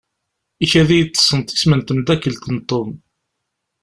[0.63, 2.89] Ikad-iyi-d tessneḍ isem n temdakelt n Tom.